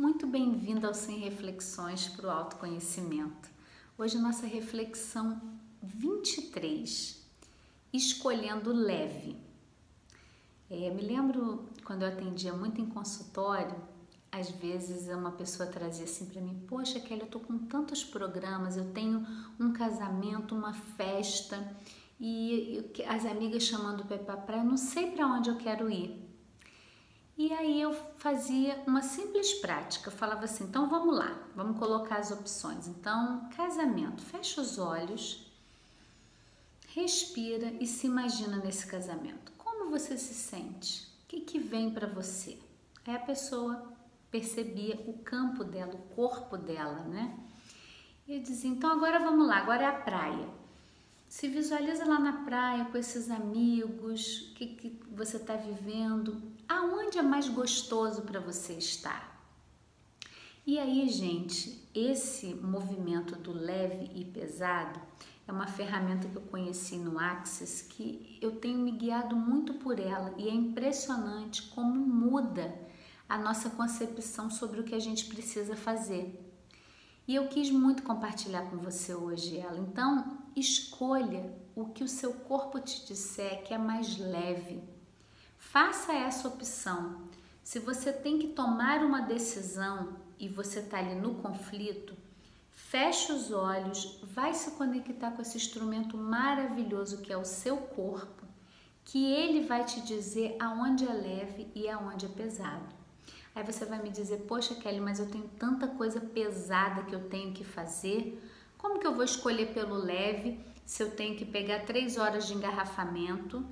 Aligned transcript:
Muito 0.00 0.26
bem-vindo 0.26 0.86
ao 0.86 0.94
Sem 0.94 1.18
Reflexões 1.18 2.08
para 2.08 2.26
o 2.26 2.30
Autoconhecimento. 2.30 3.50
Hoje 3.98 4.16
nossa 4.16 4.46
reflexão 4.46 5.38
23, 5.82 7.22
escolhendo 7.92 8.72
leve. 8.72 9.36
É, 10.70 10.88
me 10.88 11.02
lembro 11.02 11.66
quando 11.84 12.00
eu 12.00 12.08
atendia 12.08 12.54
muito 12.54 12.80
em 12.80 12.86
consultório, 12.86 13.76
às 14.32 14.50
vezes 14.50 15.06
uma 15.14 15.32
pessoa 15.32 15.68
trazia 15.68 16.04
assim 16.04 16.24
para 16.24 16.40
mim: 16.40 16.58
Poxa, 16.66 16.98
Kelly, 16.98 17.20
eu 17.20 17.28
tô 17.28 17.38
com 17.38 17.58
tantos 17.58 18.02
programas, 18.02 18.78
eu 18.78 18.90
tenho 18.94 19.26
um 19.60 19.70
casamento, 19.70 20.54
uma 20.54 20.72
festa 20.72 21.76
e 22.18 22.90
as 23.06 23.26
amigas 23.26 23.64
chamando 23.64 24.06
para 24.06 24.38
praia, 24.38 24.60
eu 24.60 24.64
não 24.64 24.78
sei 24.78 25.10
para 25.10 25.26
onde 25.26 25.50
eu 25.50 25.58
quero 25.58 25.90
ir. 25.90 26.19
E 27.40 27.54
aí 27.54 27.80
eu 27.80 27.94
fazia 28.18 28.82
uma 28.86 29.00
simples 29.00 29.54
prática, 29.54 30.10
falava 30.10 30.44
assim: 30.44 30.64
então 30.64 30.90
vamos 30.90 31.16
lá, 31.16 31.42
vamos 31.56 31.78
colocar 31.78 32.16
as 32.16 32.30
opções. 32.30 32.86
Então, 32.86 33.48
casamento, 33.56 34.20
fecha 34.20 34.60
os 34.60 34.78
olhos, 34.78 35.50
respira 36.88 37.72
e 37.80 37.86
se 37.86 38.06
imagina 38.06 38.58
nesse 38.58 38.86
casamento. 38.86 39.52
Como 39.56 39.88
você 39.88 40.18
se 40.18 40.34
sente? 40.34 41.06
O 41.24 41.28
que, 41.28 41.40
que 41.40 41.58
vem 41.58 41.90
para 41.90 42.06
você? 42.06 42.58
Aí 43.06 43.16
a 43.16 43.20
pessoa 43.20 43.90
percebia 44.30 45.02
o 45.06 45.14
campo 45.20 45.64
dela, 45.64 45.94
o 45.94 46.14
corpo 46.14 46.58
dela, 46.58 47.04
né? 47.04 47.38
E 48.28 48.34
eu 48.36 48.42
dizia: 48.42 48.68
então 48.68 48.92
agora 48.92 49.18
vamos 49.18 49.48
lá, 49.48 49.56
agora 49.56 49.84
é 49.84 49.86
a 49.86 49.98
praia. 49.98 50.59
Se 51.30 51.46
visualiza 51.46 52.04
lá 52.04 52.18
na 52.18 52.44
praia 52.44 52.86
com 52.86 52.98
esses 52.98 53.30
amigos, 53.30 54.50
o 54.50 54.54
que, 54.54 54.66
que 54.66 55.00
você 55.12 55.36
está 55.36 55.54
vivendo, 55.54 56.42
aonde 56.68 57.18
é 57.18 57.22
mais 57.22 57.48
gostoso 57.48 58.22
para 58.22 58.40
você 58.40 58.72
estar. 58.72 59.40
E 60.66 60.76
aí, 60.76 61.08
gente, 61.08 61.88
esse 61.94 62.52
movimento 62.54 63.36
do 63.36 63.52
leve 63.52 64.10
e 64.12 64.24
pesado 64.24 65.00
é 65.46 65.52
uma 65.52 65.68
ferramenta 65.68 66.26
que 66.28 66.34
eu 66.34 66.42
conheci 66.42 66.96
no 66.96 67.16
Axis 67.16 67.82
que 67.82 68.36
eu 68.42 68.56
tenho 68.56 68.80
me 68.80 68.90
guiado 68.90 69.36
muito 69.36 69.74
por 69.74 70.00
ela 70.00 70.34
e 70.36 70.48
é 70.48 70.52
impressionante 70.52 71.62
como 71.70 71.94
muda 71.94 72.76
a 73.28 73.38
nossa 73.38 73.70
concepção 73.70 74.50
sobre 74.50 74.80
o 74.80 74.84
que 74.84 74.96
a 74.96 75.00
gente 75.00 75.26
precisa 75.26 75.76
fazer. 75.76 76.49
E 77.30 77.36
eu 77.36 77.46
quis 77.46 77.70
muito 77.70 78.02
compartilhar 78.02 78.62
com 78.62 78.76
você 78.78 79.14
hoje 79.14 79.56
ela. 79.56 79.78
Então, 79.78 80.36
escolha 80.56 81.54
o 81.76 81.84
que 81.84 82.02
o 82.02 82.08
seu 82.08 82.32
corpo 82.32 82.80
te 82.80 83.06
disser 83.06 83.62
que 83.62 83.72
é 83.72 83.78
mais 83.78 84.18
leve. 84.18 84.82
Faça 85.56 86.12
essa 86.12 86.48
opção. 86.48 87.22
Se 87.62 87.78
você 87.78 88.12
tem 88.12 88.36
que 88.40 88.48
tomar 88.48 89.04
uma 89.04 89.20
decisão 89.20 90.16
e 90.40 90.48
você 90.48 90.80
está 90.80 90.98
ali 90.98 91.14
no 91.14 91.36
conflito, 91.36 92.16
feche 92.72 93.30
os 93.30 93.52
olhos, 93.52 94.18
vai 94.24 94.52
se 94.52 94.72
conectar 94.72 95.30
com 95.30 95.40
esse 95.40 95.56
instrumento 95.56 96.16
maravilhoso 96.16 97.18
que 97.18 97.32
é 97.32 97.36
o 97.36 97.44
seu 97.44 97.76
corpo, 97.76 98.44
que 99.04 99.24
ele 99.24 99.64
vai 99.68 99.84
te 99.84 100.00
dizer 100.00 100.56
aonde 100.58 101.06
é 101.06 101.12
leve 101.12 101.70
e 101.76 101.88
aonde 101.88 102.26
é 102.26 102.28
pesado. 102.28 102.99
Aí 103.54 103.64
você 103.64 103.84
vai 103.84 104.00
me 104.02 104.10
dizer, 104.10 104.44
poxa 104.48 104.74
Kelly, 104.74 105.00
mas 105.00 105.18
eu 105.18 105.30
tenho 105.30 105.48
tanta 105.58 105.88
coisa 105.88 106.20
pesada 106.20 107.02
que 107.02 107.14
eu 107.14 107.28
tenho 107.28 107.52
que 107.52 107.64
fazer. 107.64 108.42
Como 108.78 108.98
que 108.98 109.06
eu 109.06 109.14
vou 109.14 109.24
escolher 109.24 109.74
pelo 109.74 109.94
leve 109.94 110.60
se 110.84 111.02
eu 111.02 111.10
tenho 111.10 111.36
que 111.36 111.44
pegar 111.44 111.80
três 111.80 112.16
horas 112.16 112.46
de 112.46 112.54
engarrafamento 112.54 113.64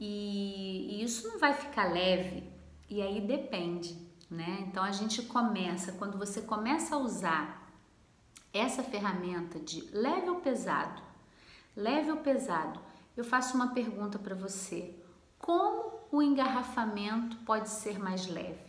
e, 0.00 0.98
e 0.98 1.02
isso 1.02 1.28
não 1.28 1.38
vai 1.38 1.54
ficar 1.54 1.92
leve? 1.92 2.44
E 2.88 3.02
aí 3.02 3.20
depende, 3.20 3.96
né? 4.30 4.64
Então 4.66 4.82
a 4.82 4.92
gente 4.92 5.22
começa, 5.22 5.92
quando 5.92 6.18
você 6.18 6.40
começa 6.40 6.94
a 6.94 6.98
usar 6.98 7.66
essa 8.52 8.82
ferramenta 8.82 9.58
de 9.58 9.82
leve 9.92 10.30
ou 10.30 10.36
pesado, 10.36 11.02
leve 11.76 12.10
ou 12.10 12.18
pesado, 12.18 12.80
eu 13.16 13.24
faço 13.24 13.54
uma 13.54 13.74
pergunta 13.74 14.18
para 14.18 14.34
você: 14.34 14.94
como 15.38 16.00
o 16.10 16.22
engarrafamento 16.22 17.36
pode 17.38 17.68
ser 17.68 17.98
mais 17.98 18.26
leve? 18.26 18.65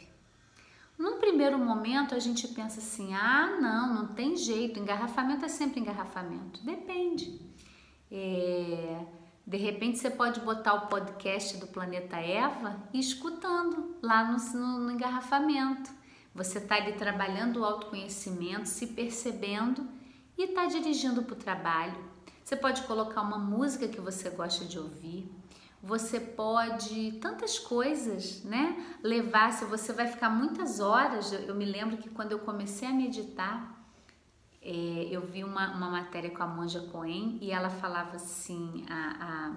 Primeiro 1.37 1.59
momento 1.59 2.15
a 2.15 2.19
gente 2.19 2.47
pensa 2.47 2.79
assim: 2.79 3.13
ah, 3.13 3.59
não, 3.61 3.93
não 3.93 4.07
tem 4.07 4.35
jeito, 4.35 4.79
engarrafamento 4.79 5.45
é 5.45 5.47
sempre 5.47 5.79
engarrafamento. 5.79 6.65
Depende. 6.65 7.39
É, 8.11 9.05
de 9.45 9.57
repente 9.57 9.99
você 9.99 10.09
pode 10.09 10.39
botar 10.39 10.73
o 10.73 10.87
podcast 10.87 11.57
do 11.57 11.67
Planeta 11.67 12.17
Eva 12.17 12.81
e 12.91 12.99
escutando 12.99 13.97
lá 14.01 14.23
no, 14.23 14.59
no, 14.59 14.79
no 14.79 14.91
engarrafamento. 14.91 15.91
Você 16.33 16.57
está 16.57 16.73
ali 16.73 16.93
trabalhando 16.93 17.57
o 17.59 17.65
autoconhecimento, 17.65 18.67
se 18.67 18.87
percebendo 18.87 19.87
e 20.35 20.45
está 20.45 20.65
dirigindo 20.65 21.21
para 21.21 21.33
o 21.33 21.37
trabalho. 21.37 22.03
Você 22.43 22.55
pode 22.55 22.81
colocar 22.81 23.21
uma 23.21 23.37
música 23.37 23.87
que 23.87 24.01
você 24.01 24.31
gosta 24.31 24.65
de 24.65 24.79
ouvir 24.79 25.31
você 25.81 26.19
pode 26.19 27.13
tantas 27.13 27.59
coisas, 27.59 28.43
né? 28.43 28.97
Levar, 29.03 29.53
se 29.53 29.65
você 29.65 29.93
vai 29.93 30.07
ficar 30.07 30.29
muitas 30.29 30.79
horas. 30.79 31.31
Eu, 31.31 31.55
me 31.55 31.65
lembro 31.65 31.97
que 31.97 32.09
quando 32.09 32.31
eu 32.31 32.39
comecei 32.39 32.87
a 32.87 32.93
meditar, 32.93 33.77
é, 34.61 35.07
eu 35.09 35.21
vi 35.21 35.43
uma, 35.43 35.75
uma 35.75 35.89
matéria 35.89 36.31
com 36.31 36.41
a 36.41 36.47
Monja 36.47 36.81
Cohen 36.91 37.37
e 37.41 37.51
ela 37.51 37.69
falava 37.69 38.15
assim, 38.15 38.85
a, 38.89 39.53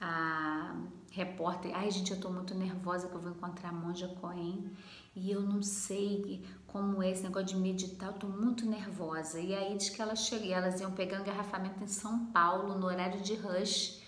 a, 0.00 0.06
a 0.06 0.76
repórter, 1.10 1.72
ai 1.74 1.90
gente, 1.90 2.12
eu 2.12 2.20
tô 2.20 2.30
muito 2.30 2.54
nervosa 2.54 3.08
que 3.08 3.14
eu 3.14 3.20
vou 3.20 3.32
encontrar 3.32 3.70
a 3.70 3.72
Monja 3.72 4.08
Cohen 4.20 4.70
e 5.14 5.30
eu 5.30 5.40
não 5.40 5.62
sei 5.62 6.44
como 6.66 7.02
é 7.02 7.10
esse 7.10 7.22
negócio 7.22 7.48
de 7.48 7.56
meditar, 7.56 8.10
eu 8.10 8.18
tô 8.18 8.26
muito 8.28 8.64
nervosa. 8.64 9.40
E 9.40 9.54
aí 9.54 9.76
diz 9.76 9.90
que 9.90 10.00
ela 10.00 10.14
chegou, 10.14 10.52
elas 10.52 10.80
iam 10.80 10.92
pegar 10.92 11.18
um 11.18 11.22
engarrafamento 11.22 11.82
em 11.82 11.86
São 11.88 12.26
Paulo 12.26 12.78
no 12.78 12.86
horário 12.86 13.20
de 13.22 13.34
rush 13.34 14.05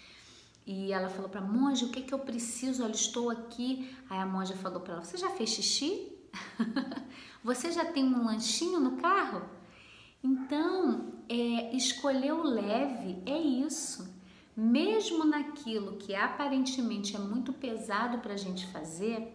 e 0.68 0.92
ela 0.92 1.08
falou 1.08 1.30
para 1.30 1.40
a 1.40 1.44
monja: 1.44 1.86
O 1.86 1.88
que, 1.88 2.02
que 2.02 2.12
eu 2.12 2.18
preciso? 2.18 2.84
Olha, 2.84 2.92
estou 2.92 3.30
aqui. 3.30 3.96
Aí 4.10 4.18
a 4.18 4.26
monja 4.26 4.54
falou 4.54 4.80
para 4.80 4.94
ela: 4.94 5.02
Você 5.02 5.16
já 5.16 5.30
fez 5.30 5.48
xixi? 5.48 6.12
Você 7.42 7.72
já 7.72 7.86
tem 7.86 8.04
um 8.04 8.26
lanchinho 8.26 8.78
no 8.78 8.98
carro? 8.98 9.48
Então, 10.22 11.14
é, 11.26 11.74
escolher 11.74 12.34
o 12.34 12.42
leve 12.42 13.22
é 13.24 13.38
isso. 13.38 14.14
Mesmo 14.54 15.24
naquilo 15.24 15.96
que 15.96 16.14
aparentemente 16.14 17.16
é 17.16 17.18
muito 17.18 17.50
pesado 17.52 18.18
para 18.18 18.34
a 18.34 18.36
gente 18.36 18.66
fazer, 18.66 19.32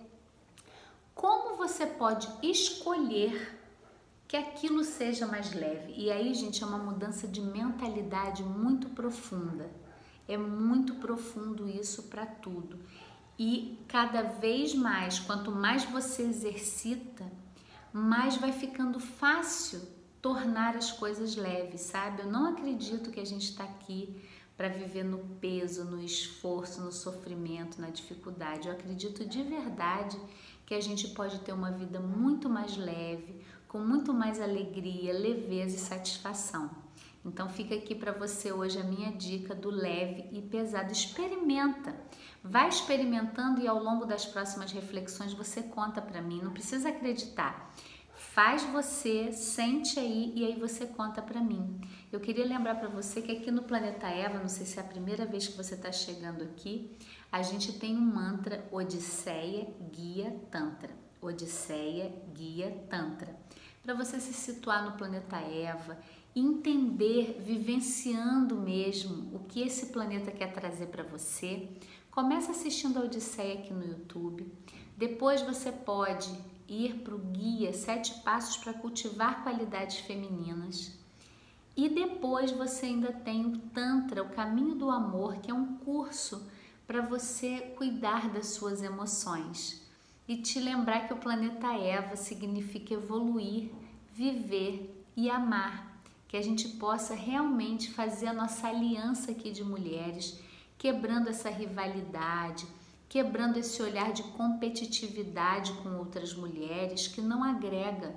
como 1.16 1.56
você 1.56 1.88
pode 1.88 2.28
escolher 2.44 3.58
que 4.28 4.38
aquilo 4.38 4.84
seja 4.84 5.26
mais 5.26 5.52
leve? 5.54 5.94
E 5.98 6.12
aí, 6.12 6.32
gente, 6.36 6.62
é 6.62 6.68
uma 6.68 6.78
mudança 6.78 7.28
de 7.28 7.42
mentalidade 7.42 8.44
muito 8.44 8.90
profunda. 8.90 9.72
É 10.28 10.38
muito 10.38 10.96
profundo 10.96 11.70
isso 11.70 12.04
para 12.04 12.26
tudo. 12.26 12.80
E 13.38 13.80
cada 13.88 14.22
vez 14.22 14.74
mais, 14.74 15.20
quanto 15.20 15.52
mais 15.52 15.84
você 15.86 16.24
exercita, 16.24 17.30
mais 17.92 18.38
vai 18.38 18.52
ficando 18.52 19.00
fácil 19.00 19.82
tornar 20.22 20.76
as 20.78 20.92
coisas 20.92 21.36
leves, 21.36 21.82
sabe? 21.82 22.22
Eu 22.22 22.32
não 22.32 22.48
acredito 22.48 23.12
que 23.12 23.20
a 23.20 23.26
gente 23.26 23.50
está 23.50 23.64
aqui 23.64 24.24
para 24.56 24.68
viver 24.70 25.04
no 25.04 25.18
peso, 25.42 25.84
no 25.84 26.02
esforço, 26.02 26.82
no 26.82 26.92
sofrimento, 26.92 27.82
na 27.82 27.90
dificuldade. 27.90 28.68
Eu 28.68 28.74
acredito 28.74 29.26
de 29.26 29.44
verdade 29.44 30.18
que 30.66 30.74
a 30.74 30.82
gente 30.82 31.10
pode 31.10 31.40
ter 31.40 31.52
uma 31.52 31.72
vida 31.72 32.00
muito 32.00 32.50
mais 32.50 32.78
leve, 32.78 33.42
com 33.68 33.80
muito 33.80 34.14
mais 34.14 34.40
alegria, 34.40 35.12
leveza 35.12 35.76
e 35.76 35.80
satisfação. 35.80 36.83
Então 37.26 37.48
fica 37.48 37.74
aqui 37.74 37.96
para 37.96 38.12
você 38.12 38.52
hoje 38.52 38.80
a 38.80 38.84
minha 38.84 39.12
dica 39.12 39.56
do 39.56 39.70
leve 39.70 40.28
e 40.32 40.42
pesado. 40.42 40.92
Experimenta. 40.92 41.96
Vai 42.44 42.68
experimentando 42.68 43.62
e 43.62 43.68
ao 43.68 43.82
longo 43.82 44.06
das 44.06 44.26
próximas 44.26 44.72
reflexões 44.72 45.34
você 45.34 45.64
conta 45.64 46.02
para 46.02 46.22
mim, 46.22 46.42
não 46.42 46.52
precisa 46.52 46.90
acreditar. 46.90 47.74
Faz 48.14 48.64
você, 48.64 49.32
sente 49.32 50.00
aí 50.00 50.34
e 50.36 50.46
aí 50.46 50.60
você 50.60 50.86
conta 50.86 51.22
para 51.22 51.40
mim. 51.40 51.80
Eu 52.12 52.20
queria 52.20 52.46
lembrar 52.46 52.76
para 52.76 52.90
você 52.90 53.22
que 53.22 53.32
aqui 53.32 53.52
no 53.52 53.64
Planeta 53.64 54.08
Eva, 54.08 54.40
não 54.40 54.50
sei 54.50 54.66
se 54.66 54.80
é 54.80 54.82
a 54.82 54.86
primeira 54.86 55.26
vez 55.26 55.48
que 55.48 55.58
você 55.58 55.76
está 55.76 55.92
chegando 55.92 56.44
aqui, 56.44 56.98
a 57.32 57.42
gente 57.42 57.74
tem 57.74 57.96
um 57.96 58.02
mantra 58.02 58.68
Odisseia 58.72 59.68
Guia 59.92 60.36
Tantra. 60.52 60.92
Odisseia 61.22 62.12
Guia 62.34 62.86
Tantra. 62.90 63.36
Para 63.84 63.94
você 63.94 64.20
se 64.20 64.34
situar 64.34 64.84
no 64.86 64.98
planeta 64.98 65.38
Eva 65.38 65.98
entender, 66.36 67.42
vivenciando 67.46 68.56
mesmo 68.56 69.36
o 69.36 69.40
que 69.40 69.62
esse 69.62 69.88
planeta 69.88 70.32
quer 70.32 70.52
trazer 70.52 70.88
para 70.88 71.04
você. 71.04 71.70
Começa 72.10 72.52
assistindo 72.52 72.98
a 72.98 73.04
Odisseia 73.04 73.56
aqui 73.56 73.74
no 73.74 73.86
YouTube. 73.86 74.52
Depois 74.98 75.42
você 75.42 75.72
pode 75.72 76.32
ir 76.68 77.00
para 77.00 77.16
o 77.16 77.20
guia 77.20 77.74
Sete 77.74 78.22
Passos 78.22 78.58
para 78.58 78.74
Cultivar 78.74 79.44
Qualidades 79.44 79.98
Femininas. 79.98 80.92
E 81.76 81.90
depois 81.90 82.52
você 82.52 82.86
ainda 82.88 83.12
tem 83.12 83.46
o 83.46 83.58
Tantra, 83.58 84.22
o 84.22 84.30
Caminho 84.30 84.76
do 84.76 84.90
Amor, 84.90 85.38
que 85.38 85.50
é 85.50 85.54
um 85.54 85.78
curso 85.78 86.48
para 86.86 87.02
você 87.02 87.74
cuidar 87.76 88.30
das 88.30 88.48
suas 88.48 88.84
emoções. 88.84 89.82
e 90.28 90.38
te 90.38 90.60
lembrar 90.60 91.08
que 91.08 91.14
o 91.14 91.18
planeta 91.18 91.74
Eva 91.74 92.16
significa 92.16 92.94
evoluir, 92.94 93.72
viver 94.14 95.06
e 95.16 95.30
amar. 95.30 95.93
Que 96.34 96.38
a 96.38 96.42
gente 96.42 96.68
possa 96.68 97.14
realmente 97.14 97.92
fazer 97.92 98.26
a 98.26 98.34
nossa 98.34 98.68
aliança 98.68 99.30
aqui 99.30 99.52
de 99.52 99.64
mulheres, 99.64 100.40
quebrando 100.80 101.30
essa 101.30 101.48
rivalidade, 101.48 102.66
quebrando 103.08 103.58
esse 103.58 103.80
olhar 103.84 104.12
de 104.12 104.24
competitividade 104.24 105.74
com 105.74 105.96
outras 105.96 106.34
mulheres 106.34 107.08
que 107.08 107.22
não 107.22 107.44
agrega. 107.44 108.16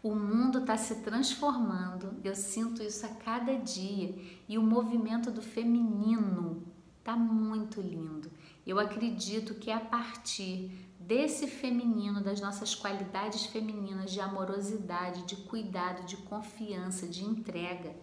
O 0.00 0.14
mundo 0.14 0.60
está 0.60 0.76
se 0.76 1.02
transformando, 1.02 2.14
eu 2.22 2.36
sinto 2.36 2.84
isso 2.84 3.04
a 3.04 3.08
cada 3.08 3.56
dia, 3.56 4.14
e 4.48 4.56
o 4.56 4.62
movimento 4.62 5.28
do 5.32 5.42
feminino 5.42 6.62
está 7.00 7.16
muito 7.16 7.80
lindo. 7.80 8.30
Eu 8.64 8.78
acredito 8.78 9.56
que 9.56 9.72
a 9.72 9.80
partir 9.80 10.70
desse 11.06 11.46
feminino, 11.46 12.22
das 12.22 12.40
nossas 12.40 12.74
qualidades 12.74 13.46
femininas 13.46 14.10
de 14.10 14.20
amorosidade, 14.20 15.22
de 15.22 15.36
cuidado, 15.36 16.04
de 16.06 16.16
confiança, 16.16 17.06
de 17.06 17.24
entrega, 17.24 17.94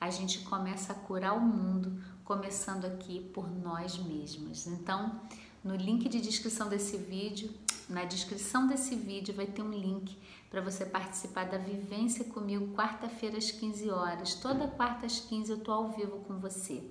a 0.00 0.10
gente 0.10 0.40
começa 0.40 0.92
a 0.92 0.96
curar 0.96 1.36
o 1.36 1.40
mundo, 1.40 2.02
começando 2.24 2.84
aqui 2.84 3.20
por 3.32 3.50
nós 3.50 3.96
mesmas. 3.98 4.66
Então, 4.66 5.20
no 5.62 5.76
link 5.76 6.08
de 6.08 6.20
descrição 6.20 6.68
desse 6.68 6.96
vídeo, 6.96 7.50
na 7.88 8.04
descrição 8.04 8.66
desse 8.66 8.96
vídeo 8.96 9.34
vai 9.34 9.46
ter 9.46 9.62
um 9.62 9.70
link 9.70 10.18
para 10.50 10.60
você 10.60 10.84
participar 10.84 11.44
da 11.44 11.58
vivência 11.58 12.24
comigo 12.24 12.74
quarta-feira 12.74 13.38
às 13.38 13.50
15 13.50 13.90
horas. 13.90 14.34
Toda 14.34 14.66
quarta 14.68 15.06
às 15.06 15.20
15 15.20 15.50
eu 15.52 15.60
tô 15.60 15.70
ao 15.72 15.90
vivo 15.92 16.18
com 16.20 16.38
você. 16.38 16.82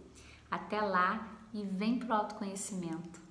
Até 0.49 0.81
lá 0.81 1.27
e 1.53 1.63
vem 1.63 1.99
pro 1.99 2.13
autoconhecimento. 2.13 3.30